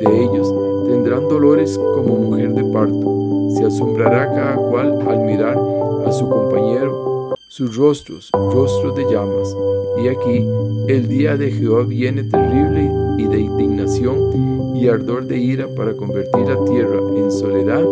de 0.00 0.24
ellos, 0.24 0.54
tendrán 0.86 1.28
dolores 1.28 1.76
como 1.76 2.14
mujer 2.16 2.54
de 2.54 2.64
parto, 2.72 3.50
se 3.54 3.66
asombrará 3.66 4.30
cada 4.30 4.56
cual 4.56 4.98
al 5.06 5.26
mirar 5.26 5.58
a 6.06 6.10
su 6.10 6.26
compañero, 6.26 7.36
sus 7.48 7.76
rostros, 7.76 8.30
rostros 8.32 8.96
de 8.96 9.12
llamas. 9.12 9.54
Y 10.02 10.08
aquí 10.08 10.46
el 10.88 11.06
día 11.06 11.36
de 11.36 11.52
Jehová 11.52 11.82
viene 11.82 12.22
terrible 12.22 12.90
y 13.18 13.26
de 13.26 13.40
indignación 13.40 14.59
y 14.80 14.88
ardor 14.88 15.26
de 15.26 15.36
ira 15.36 15.68
para 15.68 15.92
convertir 15.92 16.40
la 16.40 16.64
tierra 16.64 17.00
en 17.14 17.30
soledad 17.30 17.84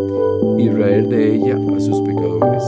y 0.56 0.70
raer 0.70 1.06
de 1.08 1.34
ella 1.34 1.58
a 1.76 1.80
sus 1.80 2.00
pecadores. 2.00 2.64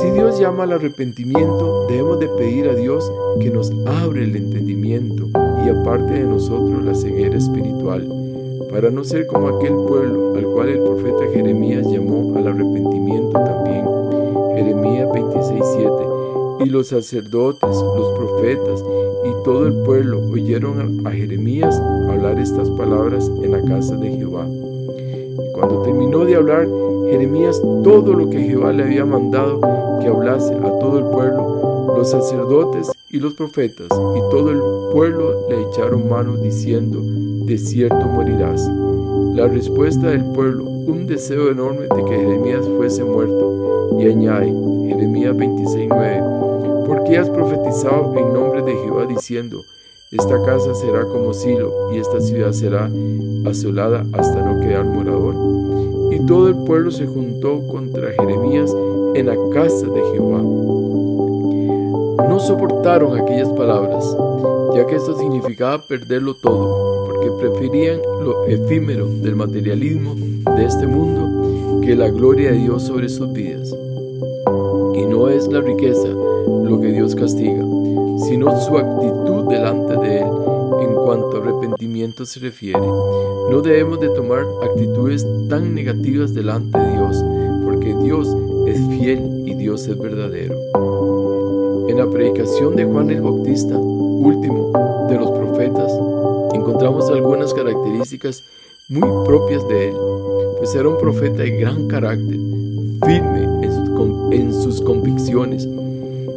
Si 0.00 0.10
Dios 0.12 0.38
llama 0.38 0.62
al 0.62 0.72
arrepentimiento, 0.72 1.86
debemos 1.88 2.20
de 2.20 2.28
pedir 2.28 2.68
a 2.68 2.74
Dios 2.74 3.10
que 3.40 3.50
nos 3.50 3.72
abre 3.86 4.24
el 4.24 4.36
entendimiento 4.36 5.28
y 5.64 5.68
aparte 5.68 6.12
de 6.12 6.24
nosotros 6.24 6.84
la 6.84 6.94
ceguera 6.94 7.36
espiritual, 7.36 8.08
para 8.70 8.90
no 8.90 9.02
ser 9.02 9.26
como 9.26 9.48
aquel 9.48 9.74
pueblo 9.74 10.36
al 10.36 10.44
cual 10.44 10.68
el 10.68 10.78
profeta 10.80 11.24
Jeremías 11.32 11.84
llamó 11.90 12.36
al 12.36 12.46
arrepentimiento 12.46 13.32
también. 13.32 13.84
Jeremías 14.54 15.08
26:7 15.12 16.64
y 16.64 16.68
los 16.68 16.88
sacerdotes, 16.88 17.70
los 17.70 18.18
profetas 18.18 18.84
y 19.24 19.44
todo 19.44 19.66
el 19.66 19.74
pueblo 19.84 20.20
oyeron 20.30 21.06
a 21.06 21.10
Jeremías 21.10 21.80
hablar 22.08 22.38
estas 22.38 22.70
palabras 22.70 23.30
en 23.42 23.52
la 23.52 23.62
casa 23.62 23.96
de 23.96 24.10
Jehová. 24.10 24.46
Cuando 25.54 25.82
terminó 25.82 26.24
de 26.24 26.36
hablar 26.36 26.68
Jeremías 27.10 27.60
todo 27.82 28.12
lo 28.12 28.28
que 28.28 28.40
Jehová 28.40 28.72
le 28.72 28.84
había 28.84 29.04
mandado 29.04 29.60
que 30.00 30.08
hablase 30.08 30.54
a 30.54 30.78
todo 30.78 30.98
el 30.98 31.04
pueblo, 31.04 31.94
los 31.96 32.10
sacerdotes 32.10 32.90
y 33.10 33.18
los 33.18 33.34
profetas 33.34 33.88
y 33.90 34.20
todo 34.30 34.50
el 34.50 34.92
pueblo 34.92 35.48
le 35.48 35.62
echaron 35.62 36.08
mano 36.08 36.36
diciendo, 36.36 37.00
de 37.44 37.58
cierto 37.58 38.06
morirás. 38.06 38.68
La 39.34 39.46
respuesta 39.46 40.08
del 40.10 40.24
pueblo, 40.24 40.64
un 40.64 41.06
deseo 41.06 41.50
enorme 41.50 41.82
de 41.82 42.04
que 42.04 42.16
Jeremías 42.16 42.64
fuese 42.76 43.04
muerto. 43.04 43.98
Y 43.98 44.06
añade, 44.08 44.46
Jeremías 44.46 45.36
26.9, 45.36 46.86
¿por 46.86 47.04
qué 47.04 47.18
has 47.18 47.30
profetizado 47.30 48.12
en 48.16 48.32
nombre 48.32 48.43
diciendo, 49.14 49.64
esta 50.10 50.40
casa 50.44 50.74
será 50.74 51.04
como 51.06 51.34
Silo 51.34 51.92
y 51.92 51.98
esta 51.98 52.20
ciudad 52.20 52.52
será 52.52 52.90
asolada 53.46 54.06
hasta 54.12 54.40
no 54.42 54.60
quedar 54.60 54.84
morador. 54.84 55.34
Y 56.12 56.24
todo 56.26 56.48
el 56.48 56.56
pueblo 56.64 56.90
se 56.90 57.06
juntó 57.06 57.66
contra 57.66 58.12
Jeremías 58.12 58.74
en 59.14 59.26
la 59.26 59.36
casa 59.52 59.86
de 59.86 60.00
Jehová. 60.12 60.42
No 62.28 62.38
soportaron 62.38 63.18
aquellas 63.18 63.48
palabras, 63.50 64.16
ya 64.74 64.86
que 64.86 64.96
esto 64.96 65.18
significaba 65.18 65.82
perderlo 65.82 66.34
todo, 66.34 67.06
porque 67.06 67.30
preferían 67.30 68.00
lo 68.22 68.44
efímero 68.46 69.06
del 69.06 69.34
materialismo 69.36 70.14
de 70.56 70.64
este 70.64 70.86
mundo 70.86 71.80
que 71.80 71.96
la 71.96 72.08
gloria 72.10 72.52
de 72.52 72.58
Dios 72.58 72.84
sobre 72.84 73.08
sus 73.08 73.32
vidas. 73.32 73.74
Y 74.94 75.06
no 75.06 75.28
es 75.28 75.48
la 75.48 75.60
riqueza 75.60 76.08
lo 76.08 76.80
que 76.80 76.92
Dios 76.92 77.14
castiga, 77.14 77.63
sino 78.34 78.60
su 78.60 78.76
actitud 78.76 79.44
delante 79.48 79.96
de 79.96 80.18
Él 80.22 80.26
en 80.80 80.92
cuanto 80.96 81.36
a 81.36 81.40
arrepentimiento 81.40 82.26
se 82.26 82.40
refiere. 82.40 82.80
No 82.80 83.60
debemos 83.62 84.00
de 84.00 84.08
tomar 84.08 84.44
actitudes 84.60 85.24
tan 85.48 85.72
negativas 85.72 86.34
delante 86.34 86.76
de 86.76 86.90
Dios, 86.94 87.24
porque 87.64 87.94
Dios 88.02 88.26
es 88.66 88.76
fiel 88.88 89.44
y 89.46 89.54
Dios 89.54 89.86
es 89.86 89.96
verdadero. 89.96 90.56
En 91.88 91.96
la 91.96 92.10
predicación 92.10 92.74
de 92.74 92.84
Juan 92.84 93.10
el 93.10 93.20
Bautista, 93.20 93.78
último 93.78 94.72
de 95.08 95.16
los 95.16 95.30
profetas, 95.30 95.92
encontramos 96.54 97.08
algunas 97.10 97.54
características 97.54 98.42
muy 98.88 99.24
propias 99.24 99.68
de 99.68 99.90
él, 99.90 99.94
pues 100.58 100.74
era 100.74 100.88
un 100.88 100.98
profeta 100.98 101.44
de 101.44 101.50
gran 101.50 101.86
carácter, 101.86 102.40
firme 103.06 103.44
en 104.32 104.52
sus, 104.52 104.80
convicciones, 104.80 105.68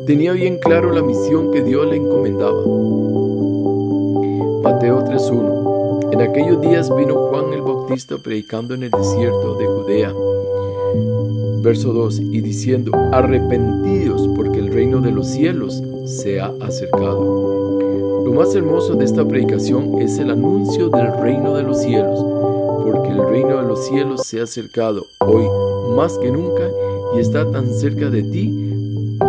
tenía 0.08 0.32
bien 0.32 0.58
claro 0.58 0.94
la 0.94 1.04
misión 1.04 1.52
que 1.52 1.62
Dios 1.62 1.86
le 1.86 1.98
encomendaba. 1.98 2.62
Mateo 4.64 5.04
3.1 5.04 6.14
En 6.14 6.22
aquellos 6.22 6.62
días 6.62 6.90
vino 6.96 7.28
Juan 7.28 7.52
el 7.52 7.62
Bautista 7.62 8.18
predicando 8.18 8.74
en 8.74 8.84
el 8.84 8.92
desierto 8.92 9.56
de 9.56 9.66
Judea. 9.66 10.14
Verso 11.62 11.92
2, 11.92 12.22
y 12.22 12.40
diciendo, 12.40 12.94
arrepentidos 13.12 14.30
porque 14.34 14.60
el 14.60 14.72
reino 14.72 15.02
de 15.02 15.12
los 15.12 15.28
cielos 15.28 15.84
se 16.06 16.40
ha 16.40 16.54
acercado. 16.62 18.24
Lo 18.26 18.32
más 18.32 18.56
hermoso 18.56 18.96
de 18.96 19.04
esta 19.04 19.28
predicación 19.28 20.02
es 20.02 20.20
el 20.20 20.32
anuncio 20.32 20.88
del 20.88 21.12
reino 21.18 21.54
de 21.54 21.64
los 21.64 21.82
cielos, 21.82 22.24
porque 22.86 23.10
el 23.10 23.28
reino 23.28 23.62
de 23.62 23.68
los 23.68 23.86
cielos 23.86 24.22
se 24.24 24.40
ha 24.40 24.44
acercado 24.44 25.08
hoy 25.20 25.44
más 25.98 26.18
que 26.18 26.32
nunca 26.32 26.64
y 27.14 27.20
está 27.20 27.52
tan 27.52 27.74
cerca 27.74 28.10
de 28.10 28.24
ti 28.24 28.67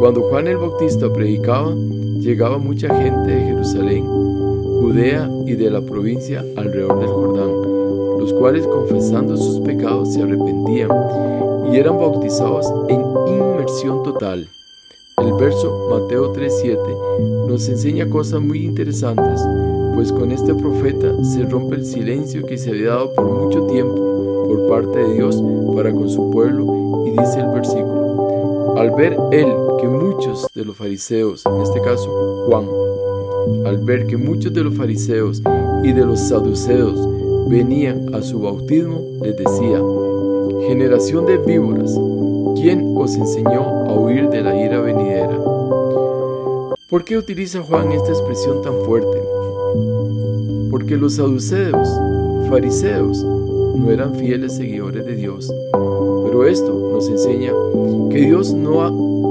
Cuando 0.00 0.22
Juan 0.22 0.48
el 0.48 0.56
Bautista 0.56 1.12
predicaba, 1.12 1.74
llegaba 2.20 2.56
mucha 2.56 2.88
gente 3.02 3.32
de 3.32 3.44
Jerusalén, 3.44 4.06
Judea 4.06 5.30
y 5.44 5.52
de 5.52 5.70
la 5.70 5.82
provincia 5.82 6.42
alrededor 6.56 7.00
del 7.00 7.08
Jordán, 7.10 8.18
los 8.18 8.32
cuales 8.32 8.66
confesando 8.66 9.36
sus 9.36 9.60
pecados 9.60 10.14
se 10.14 10.22
arrepentían 10.22 10.88
y 11.70 11.76
eran 11.76 11.98
bautizados 11.98 12.72
en 12.88 13.02
inmersión 13.28 14.02
total. 14.02 14.48
El 15.18 15.34
verso 15.34 15.88
Mateo 15.90 16.32
3:7 16.32 16.78
nos 17.46 17.68
enseña 17.68 18.08
cosas 18.08 18.40
muy 18.40 18.64
interesantes, 18.64 19.42
pues 19.94 20.12
con 20.12 20.32
este 20.32 20.54
profeta 20.54 21.12
se 21.22 21.42
rompe 21.42 21.76
el 21.76 21.84
silencio 21.84 22.46
que 22.46 22.56
se 22.56 22.70
había 22.70 22.88
dado 22.88 23.12
por 23.12 23.26
mucho 23.26 23.66
tiempo 23.66 24.46
por 24.48 24.66
parte 24.66 24.98
de 24.98 25.12
Dios 25.12 25.44
para 25.76 25.92
con 25.92 26.08
su 26.08 26.30
pueblo 26.30 27.04
y 27.06 27.10
dice 27.10 27.40
el 27.40 27.48
versículo, 27.48 28.76
al 28.78 28.92
ver 28.92 29.14
él 29.30 29.52
de 30.54 30.64
los 30.66 30.76
fariseos, 30.76 31.46
en 31.46 31.62
este 31.62 31.80
caso 31.80 32.44
Juan, 32.46 32.66
al 33.66 33.78
ver 33.78 34.06
que 34.06 34.18
muchos 34.18 34.52
de 34.52 34.62
los 34.62 34.74
fariseos 34.74 35.42
y 35.82 35.92
de 35.92 36.04
los 36.04 36.20
saduceos 36.20 37.48
venían 37.48 38.14
a 38.14 38.20
su 38.20 38.38
bautismo, 38.38 39.00
les 39.22 39.38
decía, 39.38 39.80
generación 40.68 41.24
de 41.24 41.38
víboras, 41.38 41.98
¿quién 42.54 42.94
os 42.98 43.16
enseñó 43.16 43.62
a 43.88 43.94
huir 43.94 44.28
de 44.28 44.42
la 44.42 44.62
ira 44.62 44.82
venidera? 44.82 45.38
¿Por 46.90 47.02
qué 47.02 47.16
utiliza 47.16 47.62
Juan 47.62 47.92
esta 47.92 48.10
expresión 48.10 48.60
tan 48.60 48.74
fuerte? 48.84 49.22
Porque 50.70 50.98
los 50.98 51.14
saduceos, 51.14 51.88
fariseos, 52.50 53.24
no 53.24 53.90
eran 53.90 54.14
fieles 54.16 54.56
seguidores 54.56 55.06
de 55.06 55.16
Dios. 55.16 55.50
Pero 55.72 56.46
esto 56.46 56.90
nos 56.92 57.08
enseña 57.08 57.52
que 58.10 58.18
Dios 58.18 58.52
no 58.52 58.82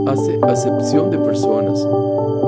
hace 0.10 0.40
acepción 0.44 1.10
de 1.12 1.18
personas, 1.18 1.88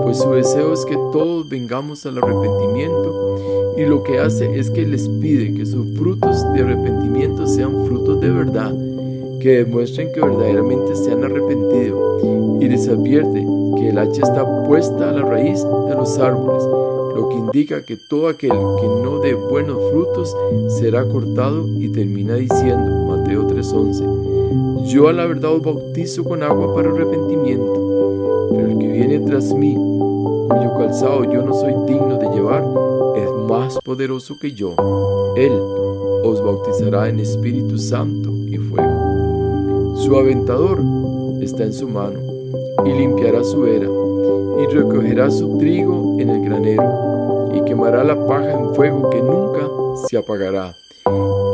pues 0.03 0.17
su 0.17 0.31
deseo 0.31 0.73
es 0.73 0.85
que 0.85 0.95
todos 0.95 1.47
vengamos 1.47 2.05
al 2.05 2.17
arrepentimiento 2.17 3.75
y 3.77 3.85
lo 3.85 4.03
que 4.03 4.19
hace 4.19 4.59
es 4.59 4.69
que 4.69 4.85
les 4.85 5.07
pide 5.07 5.53
que 5.53 5.65
sus 5.65 5.97
frutos 5.97 6.43
de 6.53 6.61
arrepentimiento 6.61 7.47
sean 7.47 7.85
frutos 7.85 8.19
de 8.19 8.29
verdad, 8.29 8.73
que 9.39 9.63
demuestren 9.63 10.11
que 10.11 10.21
verdaderamente 10.21 10.95
se 10.95 11.11
han 11.11 11.23
arrepentido 11.23 12.59
y 12.59 12.67
les 12.67 12.87
advierte 12.87 13.45
que 13.77 13.89
el 13.89 13.97
hacha 13.97 14.23
está 14.23 14.65
puesta 14.67 15.09
a 15.09 15.13
la 15.13 15.21
raíz 15.21 15.63
de 15.63 15.95
los 15.95 16.17
árboles 16.17 16.63
lo 17.15 17.29
que 17.29 17.35
indica 17.35 17.83
que 17.83 17.97
todo 17.97 18.29
aquel 18.29 18.51
que 18.51 18.87
no 18.87 19.19
dé 19.19 19.33
buenos 19.33 19.77
frutos 19.91 20.35
será 20.79 21.03
cortado 21.05 21.67
y 21.79 21.89
termina 21.89 22.35
diciendo, 22.35 23.05
Mateo 23.07 23.45
3:11, 23.47 24.30
yo 24.85 25.07
a 25.07 25.13
la 25.13 25.25
verdad 25.25 25.53
os 25.53 25.61
bautizo 25.61 26.23
con 26.23 26.43
agua 26.43 26.73
para 26.73 26.89
arrepentimiento, 26.89 28.49
pero 28.51 28.67
el 28.69 28.77
que 28.77 28.87
viene 28.87 29.19
tras 29.19 29.53
mí, 29.53 29.75
cuyo 29.75 30.73
calzado 30.77 31.23
yo 31.25 31.41
no 31.43 31.53
soy 31.53 31.73
digno 31.87 32.17
de 32.17 32.29
llevar, 32.29 32.63
es 33.17 33.29
más 33.49 33.79
poderoso 33.83 34.37
que 34.39 34.51
yo. 34.51 34.75
Él 35.35 35.51
os 36.23 36.43
bautizará 36.43 37.09
en 37.09 37.19
Espíritu 37.19 37.77
Santo 37.77 38.31
y 38.47 38.57
fuego. 38.57 39.95
Su 39.97 40.15
aventador 40.15 40.79
está 41.41 41.63
en 41.63 41.73
su 41.73 41.87
mano 41.87 42.19
y 42.85 42.91
limpiará 42.91 43.43
su 43.43 43.65
era 43.65 43.87
y 43.87 44.65
recogerá 44.73 45.29
su 45.31 45.57
trigo 45.57 46.17
en 46.19 46.29
el 46.29 46.43
granero 46.43 47.51
y 47.53 47.61
quemará 47.63 48.03
la 48.03 48.15
paja 48.27 48.51
en 48.51 48.73
fuego 48.75 49.09
que 49.09 49.21
nunca 49.21 49.69
se 50.07 50.17
apagará. 50.17 50.80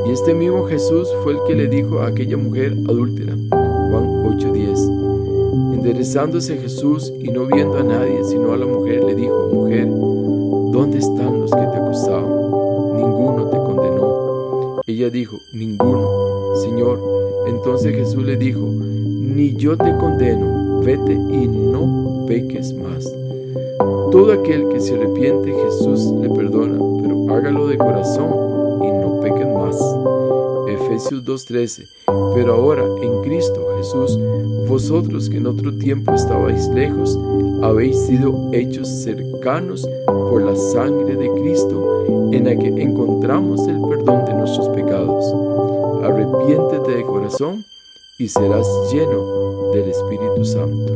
Y 0.08 0.12
este 0.12 0.34
mismo 0.34 0.66
Jesús 0.68 1.10
fue 1.22 1.34
el 1.34 1.40
que 1.46 1.54
le 1.54 1.68
dijo 1.68 2.00
a 2.00 2.08
aquella 2.08 2.38
mujer 2.38 2.72
adúltera, 2.88 3.34
Juan 3.52 4.24
8:10. 4.40 5.74
Enderezándose 5.74 6.56
Jesús 6.56 7.12
y 7.20 7.28
no 7.28 7.46
viendo 7.46 7.78
a 7.78 7.84
nadie 7.84 8.24
sino 8.24 8.54
a 8.54 8.58
la 8.58 8.66
mujer, 8.66 9.04
le 9.04 9.16
dijo, 9.16 9.50
mujer, 9.52 9.86
¿dónde 9.86 11.00
están 11.00 11.42
los 11.42 11.52
que 11.52 11.58
te 11.58 11.78
acusaban? 11.78 12.24
Ninguno 12.96 13.50
te 13.50 13.58
condenó. 13.58 14.82
Ella 14.88 15.10
dijo, 15.10 15.40
ninguno, 15.52 16.08
Señor. 16.56 17.02
Entonces 17.48 17.94
Jesús 17.94 18.24
le 18.24 18.38
dijo, 18.38 18.62
ni 18.62 19.56
yo 19.56 19.76
te 19.76 19.94
condeno, 19.98 20.80
vete 20.86 21.16
y 21.16 21.48
no 21.48 22.26
peques 22.28 22.74
más. 22.74 23.14
Todo 24.12 24.32
aquel 24.32 24.70
que 24.70 24.80
se 24.80 24.96
arrepiente, 24.96 25.52
Jesús 25.66 26.14
le 26.22 26.30
perdona, 26.30 26.80
pero 27.02 27.36
hágalo 27.36 27.68
de 27.68 27.78
corazón 27.78 28.47
Efesios 30.98 31.24
2.13. 31.24 31.88
Pero 32.34 32.56
ahora 32.56 32.84
en 33.04 33.22
Cristo 33.22 33.68
Jesús, 33.78 34.18
vosotros 34.68 35.30
que 35.30 35.38
en 35.38 35.46
otro 35.46 35.78
tiempo 35.78 36.12
estabais 36.12 36.68
lejos, 36.70 37.20
habéis 37.62 38.00
sido 38.08 38.50
hechos 38.52 38.88
cercanos 38.88 39.88
por 40.08 40.42
la 40.42 40.56
sangre 40.56 41.16
de 41.16 41.30
Cristo, 41.40 42.32
en 42.32 42.46
la 42.46 42.58
que 42.58 42.70
encontramos 42.82 43.68
el 43.68 43.80
perdón 43.88 44.26
de 44.26 44.34
nuestros 44.34 44.70
pecados. 44.70 45.24
Arrepiéntete 46.04 46.96
de 46.96 47.04
corazón 47.04 47.64
y 48.18 48.28
serás 48.28 48.68
lleno 48.92 49.72
del 49.74 49.90
Espíritu 49.90 50.46
Santo. 50.46 50.94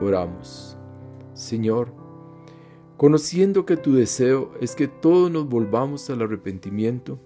Oramos. 0.00 0.76
Señor, 1.34 1.88
conociendo 2.96 3.66
que 3.66 3.76
tu 3.76 3.94
deseo 3.94 4.52
es 4.60 4.76
que 4.76 4.86
todos 4.86 5.28
nos 5.28 5.48
volvamos 5.48 6.08
al 6.08 6.22
arrepentimiento, 6.22 7.18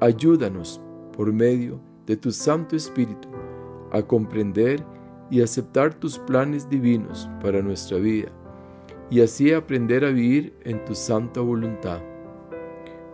ayúdanos 0.00 0.80
por 1.16 1.32
medio 1.32 1.80
de 2.06 2.16
tu 2.16 2.30
Santo 2.30 2.76
Espíritu 2.76 3.28
a 3.92 4.02
comprender 4.02 4.84
y 5.30 5.40
aceptar 5.42 5.94
tus 5.94 6.18
planes 6.18 6.68
divinos 6.68 7.28
para 7.40 7.62
nuestra 7.62 7.98
vida 7.98 8.30
y 9.10 9.20
así 9.20 9.52
aprender 9.52 10.04
a 10.04 10.10
vivir 10.10 10.54
en 10.64 10.84
tu 10.84 10.94
santa 10.94 11.40
voluntad. 11.40 12.00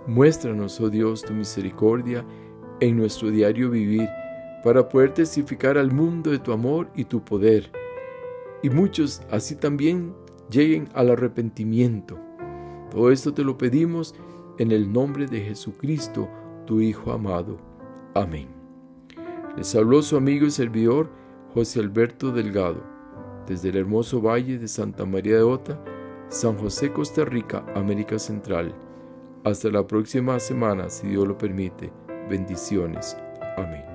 Muéstranos, 0.06 0.80
oh 0.80 0.88
Dios, 0.88 1.22
tu 1.22 1.34
misericordia 1.34 2.24
en 2.80 2.96
nuestro 2.96 3.30
diario 3.30 3.70
vivir 3.70 4.08
para 4.64 4.88
poder 4.88 5.14
testificar 5.14 5.78
al 5.78 5.92
mundo 5.92 6.30
de 6.30 6.38
tu 6.38 6.52
amor 6.52 6.88
y 6.94 7.04
tu 7.04 7.22
poder 7.24 7.70
y 8.62 8.70
muchos 8.70 9.22
así 9.30 9.56
también 9.56 10.14
lleguen 10.50 10.88
al 10.94 11.10
arrepentimiento. 11.10 12.18
Todo 12.90 13.10
esto 13.10 13.32
te 13.32 13.44
lo 13.44 13.56
pedimos 13.56 14.14
en 14.58 14.72
el 14.72 14.92
nombre 14.92 15.26
de 15.26 15.40
Jesucristo, 15.40 16.28
tu 16.66 16.80
Hijo 16.80 17.12
amado. 17.12 17.69
Amén. 18.14 18.48
Les 19.56 19.74
habló 19.74 20.02
su 20.02 20.16
amigo 20.16 20.46
y 20.46 20.50
servidor 20.50 21.10
José 21.54 21.80
Alberto 21.80 22.30
Delgado, 22.32 22.82
desde 23.46 23.70
el 23.70 23.76
hermoso 23.76 24.20
valle 24.20 24.58
de 24.58 24.68
Santa 24.68 25.04
María 25.04 25.36
de 25.36 25.42
Ota, 25.42 25.82
San 26.28 26.56
José, 26.56 26.92
Costa 26.92 27.24
Rica, 27.24 27.64
América 27.74 28.18
Central. 28.18 28.74
Hasta 29.44 29.68
la 29.68 29.86
próxima 29.86 30.38
semana, 30.38 30.88
si 30.88 31.08
Dios 31.08 31.26
lo 31.26 31.36
permite. 31.36 31.92
Bendiciones. 32.28 33.16
Amén. 33.56 33.90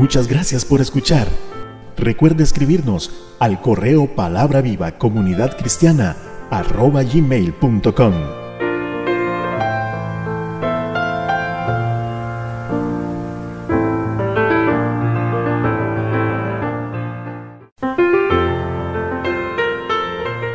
Muchas 0.00 0.28
gracias 0.28 0.64
por 0.64 0.80
escuchar. 0.80 1.28
Recuerde 1.98 2.42
escribirnos 2.42 3.10
al 3.38 3.60
correo 3.60 4.06
palabra 4.16 4.62
viva 4.62 4.92
comunidad 4.92 5.58
cristiana 5.58 6.16
arroba 6.50 7.02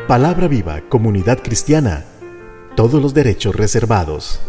Palabra 0.08 0.48
viva 0.48 0.82
comunidad 0.90 1.44
cristiana. 1.44 2.04
Todos 2.76 3.00
los 3.00 3.14
derechos 3.14 3.56
reservados. 3.56 4.40